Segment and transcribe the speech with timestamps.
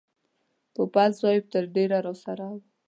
[0.73, 2.55] پوپل صاحب تر ډېره راسره و.